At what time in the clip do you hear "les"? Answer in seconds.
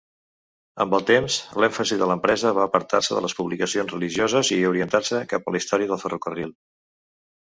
3.27-3.37